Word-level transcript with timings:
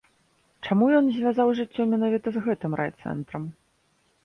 Чаму 0.67 0.87
ён 0.99 1.05
звязаў 1.17 1.53
жыццё 1.61 1.87
менавіта 1.93 2.27
з 2.37 2.43
гэтым 2.49 2.71
райцэнтрам? 2.83 3.49